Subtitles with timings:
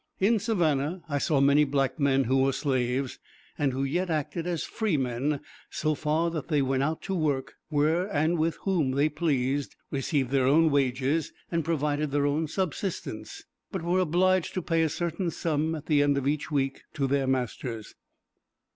[0.19, 3.19] In Savannah I saw many black men who were slaves,
[3.55, 8.07] and who yet acted as freemen so far that they went out to work, where
[8.11, 13.83] and with whom they pleased, received their own wages, and provided their own subsistence; but
[13.83, 17.27] were obliged to pay a certain sum at the end of each week to their
[17.27, 17.93] masters.